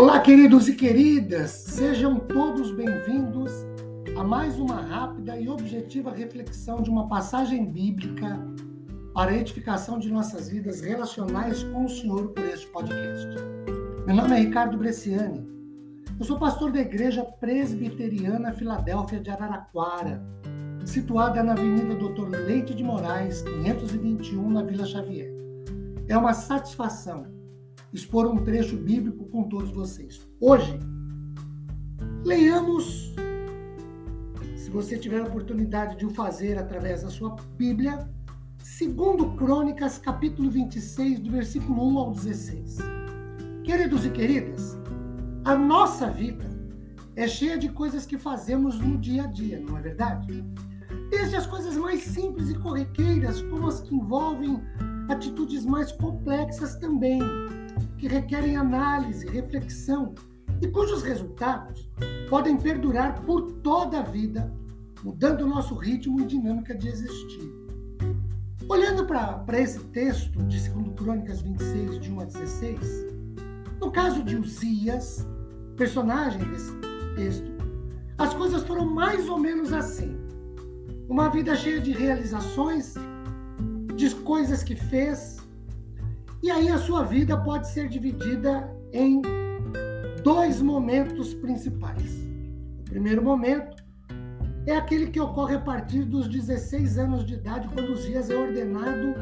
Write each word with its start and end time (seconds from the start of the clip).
Olá, 0.00 0.20
queridos 0.20 0.68
e 0.68 0.76
queridas, 0.76 1.50
sejam 1.50 2.20
todos 2.20 2.70
bem-vindos 2.70 3.50
a 4.16 4.22
mais 4.22 4.56
uma 4.56 4.80
rápida 4.80 5.36
e 5.36 5.48
objetiva 5.48 6.12
reflexão 6.12 6.80
de 6.80 6.88
uma 6.88 7.08
passagem 7.08 7.66
bíblica 7.66 8.38
para 9.12 9.32
a 9.32 9.36
edificação 9.36 9.98
de 9.98 10.08
nossas 10.08 10.48
vidas 10.48 10.82
relacionais 10.82 11.64
com 11.64 11.84
o 11.84 11.88
Senhor 11.88 12.28
por 12.28 12.44
este 12.44 12.68
podcast. 12.68 13.26
Meu 14.06 14.14
nome 14.14 14.36
é 14.36 14.38
Ricardo 14.38 14.78
Bresciani, 14.78 15.44
eu 16.16 16.24
sou 16.24 16.38
pastor 16.38 16.70
da 16.70 16.78
Igreja 16.78 17.24
Presbiteriana 17.24 18.52
Filadélfia 18.52 19.18
de 19.18 19.30
Araraquara, 19.30 20.22
situada 20.86 21.42
na 21.42 21.54
Avenida 21.54 21.96
Doutor 21.96 22.28
Leite 22.28 22.72
de 22.72 22.84
Moraes, 22.84 23.42
521, 23.42 24.48
na 24.48 24.62
Vila 24.62 24.86
Xavier. 24.86 25.34
É 26.06 26.16
uma 26.16 26.34
satisfação 26.34 27.37
expor 27.92 28.26
um 28.26 28.44
trecho 28.44 28.76
bíblico 28.76 29.24
com 29.26 29.44
todos 29.44 29.70
vocês. 29.70 30.20
Hoje, 30.40 30.78
leiamos, 32.24 33.14
se 34.56 34.70
você 34.70 34.98
tiver 34.98 35.20
a 35.20 35.24
oportunidade 35.24 35.96
de 35.96 36.06
o 36.06 36.10
fazer 36.10 36.58
através 36.58 37.02
da 37.02 37.08
sua 37.08 37.36
Bíblia, 37.56 38.08
segundo 38.58 39.34
Crônicas, 39.36 39.98
capítulo 39.98 40.50
26, 40.50 41.20
do 41.20 41.30
versículo 41.30 41.88
1 41.92 41.98
ao 41.98 42.12
16. 42.12 42.78
Queridos 43.64 44.04
e 44.04 44.10
queridas, 44.10 44.78
a 45.44 45.54
nossa 45.56 46.10
vida 46.10 46.48
é 47.16 47.26
cheia 47.26 47.58
de 47.58 47.68
coisas 47.70 48.06
que 48.06 48.18
fazemos 48.18 48.78
no 48.78 48.98
dia 48.98 49.24
a 49.24 49.26
dia, 49.26 49.60
não 49.60 49.78
é 49.78 49.80
verdade? 49.80 50.44
Desde 51.10 51.36
as 51.36 51.46
coisas 51.46 51.76
mais 51.76 52.02
simples 52.02 52.50
e 52.50 52.54
corriqueiras, 52.54 53.40
como 53.42 53.66
as 53.66 53.80
que 53.80 53.94
envolvem 53.94 54.62
atitudes 55.08 55.64
mais 55.64 55.90
complexas 55.90 56.76
também, 56.76 57.20
que 57.98 58.06
requerem 58.08 58.56
análise, 58.56 59.26
reflexão 59.26 60.14
e 60.62 60.68
cujos 60.68 61.02
resultados 61.02 61.90
podem 62.30 62.56
perdurar 62.56 63.20
por 63.22 63.52
toda 63.60 63.98
a 63.98 64.02
vida, 64.02 64.52
mudando 65.02 65.42
o 65.42 65.48
nosso 65.48 65.74
ritmo 65.74 66.20
e 66.20 66.26
dinâmica 66.26 66.74
de 66.74 66.88
existir. 66.88 67.52
Olhando 68.68 69.04
para 69.06 69.60
esse 69.60 69.80
texto 69.86 70.42
de 70.44 70.70
2 70.70 70.94
Crônicas 70.94 71.40
26, 71.40 71.98
de 72.00 72.12
1 72.12 72.20
a 72.20 72.24
16, 72.24 73.06
no 73.80 73.90
caso 73.90 74.22
de 74.22 74.36
Uzias, 74.36 75.26
personagem 75.76 76.42
desse 76.50 76.72
texto, 77.16 77.50
as 78.18 78.34
coisas 78.34 78.62
foram 78.64 78.84
mais 78.84 79.28
ou 79.28 79.38
menos 79.38 79.72
assim. 79.72 80.18
Uma 81.08 81.30
vida 81.30 81.56
cheia 81.56 81.80
de 81.80 81.92
realizações, 81.92 82.94
de 83.94 84.14
coisas 84.16 84.62
que 84.62 84.76
fez, 84.76 85.37
e 86.42 86.50
aí 86.50 86.68
a 86.68 86.78
sua 86.78 87.02
vida 87.04 87.36
pode 87.36 87.68
ser 87.68 87.88
dividida 87.88 88.70
em 88.92 89.22
dois 90.22 90.60
momentos 90.60 91.34
principais. 91.34 92.12
O 92.80 92.84
primeiro 92.84 93.22
momento 93.22 93.76
é 94.66 94.76
aquele 94.76 95.08
que 95.08 95.20
ocorre 95.20 95.56
a 95.56 95.60
partir 95.60 96.04
dos 96.04 96.28
16 96.28 96.98
anos 96.98 97.24
de 97.24 97.34
idade, 97.34 97.68
quando 97.68 97.92
Uzias 97.92 98.30
é 98.30 98.36
ordenado 98.36 99.14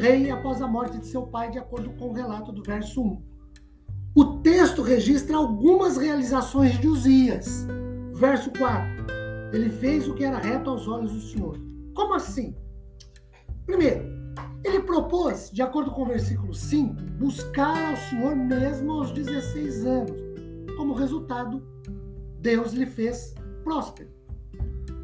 rei 0.00 0.30
após 0.30 0.60
a 0.60 0.68
morte 0.68 0.98
de 0.98 1.06
seu 1.06 1.22
pai, 1.22 1.50
de 1.50 1.58
acordo 1.58 1.90
com 1.90 2.08
o 2.08 2.12
relato 2.12 2.52
do 2.52 2.62
verso 2.62 3.02
1. 3.02 3.22
O 4.14 4.24
texto 4.40 4.82
registra 4.82 5.36
algumas 5.36 5.96
realizações 5.96 6.78
de 6.80 6.88
Uzias. 6.88 7.66
Verso 8.14 8.50
4. 8.56 9.06
Ele 9.52 9.68
fez 9.68 10.08
o 10.08 10.14
que 10.14 10.24
era 10.24 10.38
reto 10.38 10.70
aos 10.70 10.88
olhos 10.88 11.12
do 11.12 11.20
Senhor. 11.20 11.58
Como 11.94 12.14
assim? 12.14 12.56
Primeiro, 13.66 14.15
propôs, 14.86 15.50
de 15.52 15.60
acordo 15.60 15.90
com 15.90 16.02
o 16.02 16.06
versículo 16.06 16.54
5, 16.54 16.94
buscar 17.18 17.90
ao 17.90 17.96
Senhor 17.96 18.34
mesmo 18.36 18.92
aos 18.92 19.10
16 19.10 19.84
anos. 19.84 20.16
Como 20.76 20.94
resultado, 20.94 21.62
Deus 22.40 22.72
lhe 22.72 22.86
fez 22.86 23.34
próspero. 23.64 24.08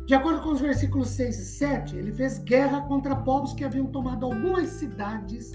De 0.06 0.14
acordo 0.14 0.40
com 0.40 0.50
os 0.50 0.60
versículos 0.60 1.08
6 1.08 1.38
e 1.38 1.44
7, 1.44 1.96
ele 1.96 2.12
fez 2.12 2.38
guerra 2.38 2.82
contra 2.82 3.16
povos 3.16 3.52
que 3.52 3.64
haviam 3.64 3.86
tomado 3.86 4.26
algumas 4.26 4.68
cidades 4.68 5.52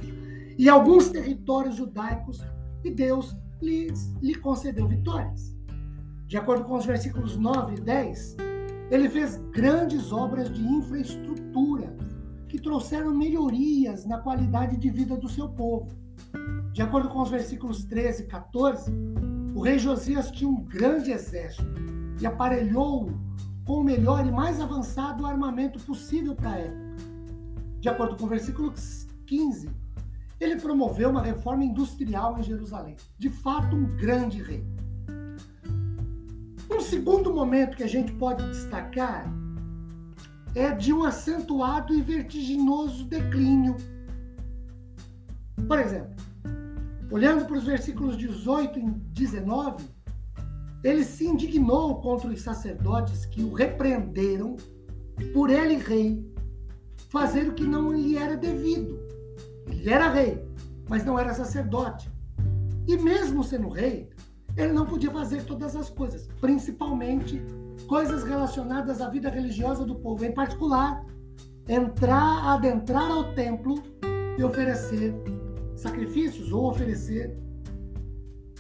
e 0.57 0.69
alguns 0.69 1.09
territórios 1.09 1.75
judaicos 1.75 2.41
e 2.83 2.91
Deus 2.91 3.35
lhe, 3.61 3.88
lhe 4.21 4.35
concedeu 4.35 4.88
vitórias. 4.88 5.55
De 6.27 6.38
acordo 6.38 6.65
com 6.65 6.75
os 6.75 6.85
versículos 6.85 7.38
9 7.38 7.75
e 7.75 7.81
10, 7.81 8.38
ele 8.89 9.09
fez 9.09 9.38
grandes 9.51 10.11
obras 10.11 10.53
de 10.53 10.61
infraestrutura 10.61 11.95
que 12.47 12.59
trouxeram 12.59 13.13
melhorias 13.13 14.05
na 14.05 14.17
qualidade 14.17 14.77
de 14.77 14.89
vida 14.89 15.15
do 15.17 15.27
seu 15.27 15.49
povo. 15.49 15.87
De 16.71 16.81
acordo 16.81 17.09
com 17.09 17.21
os 17.21 17.29
versículos 17.29 17.83
13 17.85 18.23
e 18.23 18.25
14, 18.27 18.91
o 19.55 19.61
rei 19.61 19.79
Josias 19.79 20.31
tinha 20.31 20.49
um 20.49 20.63
grande 20.63 21.11
exército 21.11 21.65
e 22.21 22.25
aparelhou 22.25 23.11
com 23.65 23.81
o 23.81 23.83
melhor 23.83 24.25
e 24.25 24.31
mais 24.31 24.61
avançado 24.61 25.25
armamento 25.25 25.79
possível 25.79 26.35
para 26.35 26.51
a 26.51 26.57
época. 26.59 26.95
De 27.79 27.89
acordo 27.89 28.15
com 28.15 28.25
o 28.25 28.29
versículo 28.29 28.73
15, 29.25 29.69
ele 30.39 30.55
promoveu 30.57 31.09
uma 31.09 31.21
reforma 31.21 31.65
industrial 31.65 32.37
em 32.37 32.43
Jerusalém. 32.43 32.95
De 33.17 33.29
fato, 33.29 33.75
um 33.75 33.95
grande 33.97 34.41
rei. 34.41 34.63
Um 36.71 36.79
segundo 36.79 37.33
momento 37.33 37.75
que 37.75 37.83
a 37.83 37.87
gente 37.87 38.11
pode 38.13 38.45
destacar 38.47 39.27
é 40.55 40.71
de 40.71 40.91
um 40.93 41.03
acentuado 41.03 41.93
e 41.93 42.01
vertiginoso 42.01 43.05
declínio. 43.05 43.75
Por 45.67 45.79
exemplo, 45.79 46.15
olhando 47.11 47.45
para 47.45 47.57
os 47.57 47.63
versículos 47.63 48.17
18 48.17 48.79
e 48.79 48.83
19, 49.13 49.85
ele 50.83 51.03
se 51.03 51.25
indignou 51.25 52.01
contra 52.01 52.29
os 52.29 52.41
sacerdotes 52.41 53.25
que 53.25 53.43
o 53.43 53.53
repreenderam 53.53 54.55
por 55.33 55.49
ele, 55.49 55.75
rei, 55.75 56.23
fazer 57.09 57.47
o 57.47 57.53
que 57.53 57.65
não 57.65 57.91
lhe 57.91 58.17
era 58.17 58.37
devido. 58.37 58.99
Ele 59.67 59.89
era 59.89 60.09
rei, 60.09 60.45
mas 60.87 61.03
não 61.03 61.17
era 61.17 61.33
sacerdote. 61.33 62.09
E 62.87 62.95
mesmo 62.97 63.43
sendo 63.43 63.69
rei, 63.69 64.09
ele 64.55 64.73
não 64.73 64.85
podia 64.85 65.11
fazer 65.11 65.43
todas 65.43 65.75
as 65.75 65.89
coisas, 65.89 66.27
principalmente 66.39 67.41
coisas 67.87 68.23
relacionadas 68.23 69.01
à 69.01 69.09
vida 69.09 69.29
religiosa 69.29 69.85
do 69.85 69.95
povo, 69.95 70.23
em 70.25 70.33
particular, 70.33 71.03
entrar, 71.67 72.53
adentrar 72.53 73.09
ao 73.09 73.33
templo 73.33 73.81
e 74.37 74.43
oferecer 74.43 75.15
sacrifícios 75.75 76.51
ou 76.51 76.69
oferecer 76.69 77.37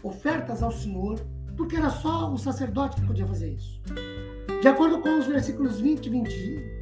ofertas 0.01 0.63
ao 0.63 0.71
Senhor, 0.71 1.19
porque 1.55 1.75
era 1.75 1.89
só 1.89 2.31
o 2.31 2.37
sacerdote 2.37 3.01
que 3.01 3.07
podia 3.07 3.25
fazer 3.25 3.53
isso. 3.53 3.81
De 4.61 4.67
acordo 4.67 5.01
com 5.01 5.19
os 5.19 5.25
versículos 5.25 5.79
20, 5.79 6.09
20 6.09 6.31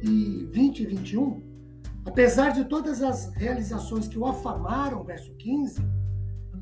e 0.02 0.48
20 0.50 0.80
e 0.80 0.86
21, 0.86 1.42
apesar 2.04 2.50
de 2.50 2.64
todas 2.64 3.02
as 3.02 3.32
realizações 3.34 4.06
que 4.06 4.18
o 4.18 4.26
afamaram, 4.26 5.02
verso 5.02 5.34
15, 5.34 5.82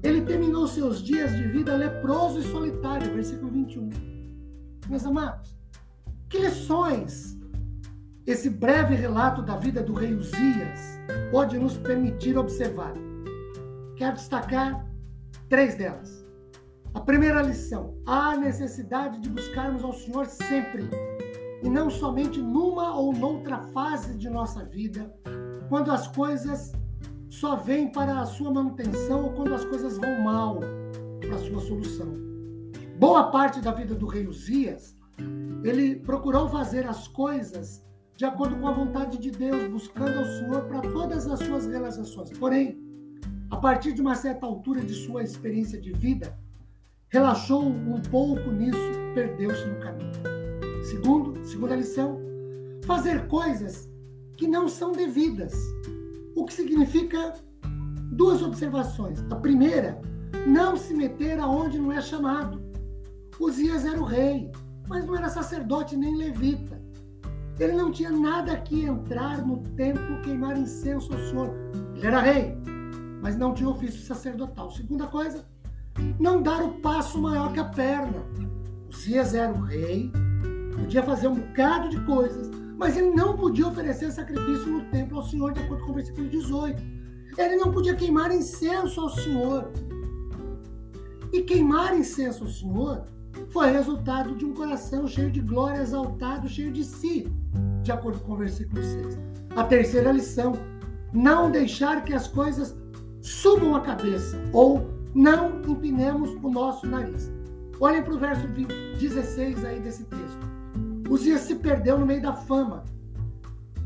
ele 0.02 0.22
terminou 0.22 0.66
seus 0.66 1.02
dias 1.02 1.32
de 1.36 1.48
vida 1.48 1.76
leproso 1.76 2.40
e 2.40 2.42
solitário, 2.42 3.12
versículo 3.12 3.50
21. 3.50 3.90
Meus 4.88 5.04
amados, 5.06 5.56
que 6.34 6.40
lições 6.40 7.38
esse 8.26 8.50
breve 8.50 8.96
relato 8.96 9.40
da 9.40 9.56
vida 9.56 9.80
do 9.80 9.92
rei 9.92 10.12
Uzias 10.12 10.98
pode 11.30 11.56
nos 11.56 11.76
permitir 11.76 12.36
observar? 12.36 12.92
Quero 13.96 14.16
destacar 14.16 14.84
três 15.48 15.76
delas. 15.76 16.26
A 16.92 16.98
primeira 16.98 17.40
lição: 17.40 17.96
há 18.04 18.36
necessidade 18.36 19.20
de 19.20 19.30
buscarmos 19.30 19.84
ao 19.84 19.92
Senhor 19.92 20.26
sempre, 20.26 20.90
e 21.62 21.68
não 21.68 21.88
somente 21.88 22.42
numa 22.42 22.96
ou 22.98 23.12
noutra 23.12 23.58
fase 23.68 24.18
de 24.18 24.28
nossa 24.28 24.64
vida, 24.64 25.14
quando 25.68 25.92
as 25.92 26.08
coisas 26.08 26.72
só 27.30 27.54
vêm 27.54 27.92
para 27.92 28.20
a 28.20 28.26
sua 28.26 28.52
manutenção 28.52 29.26
ou 29.26 29.32
quando 29.34 29.54
as 29.54 29.64
coisas 29.64 29.96
vão 29.98 30.20
mal 30.22 30.58
para 31.20 31.36
a 31.36 31.38
sua 31.38 31.60
solução. 31.60 32.12
Boa 32.98 33.30
parte 33.30 33.60
da 33.60 33.70
vida 33.70 33.94
do 33.94 34.06
rei 34.06 34.26
Uzias 34.26 34.96
ele 35.62 35.96
procurou 35.96 36.48
fazer 36.48 36.86
as 36.86 37.08
coisas 37.08 37.82
de 38.16 38.24
acordo 38.24 38.56
com 38.56 38.68
a 38.68 38.72
vontade 38.72 39.18
de 39.18 39.30
Deus, 39.30 39.68
buscando 39.70 40.18
ao 40.18 40.24
Senhor 40.24 40.64
para 40.64 40.80
todas 40.80 41.26
as 41.26 41.40
suas 41.40 41.66
realizações. 41.66 42.30
Porém, 42.38 42.78
a 43.50 43.56
partir 43.56 43.92
de 43.92 44.00
uma 44.00 44.14
certa 44.14 44.46
altura 44.46 44.80
de 44.82 44.94
sua 44.94 45.22
experiência 45.22 45.80
de 45.80 45.92
vida, 45.92 46.38
relaxou 47.08 47.66
um 47.66 48.00
pouco 48.02 48.50
nisso, 48.50 48.78
perdeu-se 49.14 49.66
no 49.66 49.80
caminho. 49.80 50.12
Segundo, 50.84 51.44
segunda 51.44 51.74
lição, 51.74 52.20
fazer 52.84 53.26
coisas 53.26 53.88
que 54.36 54.46
não 54.46 54.68
são 54.68 54.92
devidas. 54.92 55.54
O 56.36 56.44
que 56.44 56.52
significa 56.52 57.34
duas 58.12 58.42
observações. 58.42 59.24
A 59.30 59.36
primeira, 59.36 60.00
não 60.46 60.76
se 60.76 60.94
meter 60.94 61.38
aonde 61.38 61.78
não 61.78 61.92
é 61.92 62.00
chamado. 62.00 62.62
Uzias 63.40 63.84
era 63.84 64.00
o 64.00 64.04
rei, 64.04 64.50
mas 64.86 65.06
não 65.06 65.16
era 65.16 65.28
sacerdote 65.28 65.96
nem 65.96 66.16
levita. 66.16 66.80
Ele 67.58 67.72
não 67.72 67.92
tinha 67.92 68.10
nada 68.10 68.56
que 68.56 68.84
entrar 68.84 69.46
no 69.46 69.58
templo 69.76 70.20
queimar 70.22 70.58
incenso 70.58 71.12
ao 71.12 71.18
Senhor. 71.20 71.54
Ele 71.94 72.06
era 72.06 72.20
rei, 72.20 72.56
mas 73.22 73.36
não 73.36 73.54
tinha 73.54 73.68
ofício 73.68 74.00
sacerdotal. 74.00 74.70
Segunda 74.70 75.06
coisa, 75.06 75.46
não 76.18 76.42
dar 76.42 76.62
o 76.62 76.80
passo 76.80 77.20
maior 77.20 77.52
que 77.52 77.60
a 77.60 77.64
perna. 77.64 78.24
Uzias 78.88 79.34
era 79.34 79.52
o 79.52 79.62
rei, 79.62 80.10
podia 80.76 81.02
fazer 81.02 81.28
um 81.28 81.34
bocado 81.34 81.88
de 81.88 82.00
coisas, 82.04 82.50
mas 82.76 82.96
ele 82.96 83.10
não 83.10 83.36
podia 83.36 83.68
oferecer 83.68 84.10
sacrifício 84.10 84.66
no 84.66 84.84
templo 84.90 85.18
ao 85.18 85.24
Senhor, 85.24 85.52
de 85.52 85.60
acordo 85.60 85.84
com 85.84 85.92
o 85.92 85.94
versículo 85.94 86.28
18. 86.28 86.82
Ele 87.38 87.56
não 87.56 87.72
podia 87.72 87.94
queimar 87.94 88.32
incenso 88.32 89.00
ao 89.00 89.08
Senhor. 89.08 89.70
E 91.32 91.42
queimar 91.42 91.96
incenso 91.96 92.44
ao 92.44 92.50
Senhor 92.50 93.06
foi 93.50 93.70
resultado 93.70 94.34
de 94.34 94.44
um 94.44 94.54
coração 94.54 95.06
cheio 95.06 95.30
de 95.30 95.40
glória, 95.40 95.82
exaltado, 95.82 96.48
cheio 96.48 96.72
de 96.72 96.84
si, 96.84 97.32
de 97.82 97.92
acordo 97.92 98.20
com 98.20 98.32
o 98.32 98.36
versículo 98.36 98.82
6. 98.82 99.18
A 99.56 99.64
terceira 99.64 100.12
lição: 100.12 100.52
não 101.12 101.50
deixar 101.50 102.04
que 102.04 102.12
as 102.12 102.26
coisas 102.28 102.76
subam 103.20 103.74
a 103.74 103.80
cabeça 103.80 104.40
ou 104.52 104.90
não 105.14 105.62
empinemos 105.66 106.30
o 106.42 106.50
nosso 106.50 106.86
nariz. 106.86 107.32
Olhem 107.80 108.02
para 108.02 108.14
o 108.14 108.18
verso 108.18 108.46
16 108.98 109.64
aí 109.64 109.80
desse 109.80 110.04
texto. 110.04 110.54
Uzias 111.08 111.42
se 111.42 111.56
perdeu 111.56 111.98
no 111.98 112.06
meio 112.06 112.22
da 112.22 112.32
fama. 112.32 112.84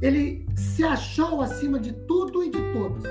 Ele 0.00 0.46
se 0.56 0.84
achou 0.84 1.40
acima 1.42 1.78
de 1.78 1.92
tudo 1.92 2.44
e 2.44 2.50
de 2.50 2.72
todos. 2.72 3.02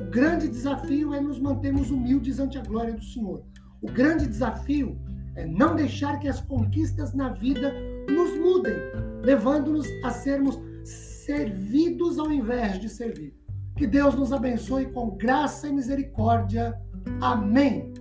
O 0.00 0.10
grande 0.10 0.48
desafio 0.48 1.12
é 1.12 1.20
nos 1.20 1.40
mantermos 1.40 1.90
humildes 1.90 2.38
ante 2.38 2.56
a 2.56 2.62
glória 2.62 2.94
do 2.94 3.02
Senhor. 3.02 3.42
O 3.82 3.90
grande 3.90 4.26
desafio 4.26 4.98
não 5.44 5.74
deixar 5.74 6.18
que 6.18 6.28
as 6.28 6.40
conquistas 6.40 7.12
na 7.12 7.30
vida 7.30 7.74
nos 8.08 8.38
mudem, 8.38 8.74
levando-nos 9.22 9.86
a 10.04 10.10
sermos 10.10 10.58
servidos 10.84 12.18
ao 12.18 12.32
invés 12.32 12.80
de 12.80 12.88
servir. 12.88 13.34
Que 13.76 13.86
Deus 13.86 14.14
nos 14.14 14.32
abençoe 14.32 14.86
com 14.86 15.10
graça 15.10 15.68
e 15.68 15.72
misericórdia. 15.72 16.74
Amém. 17.20 17.92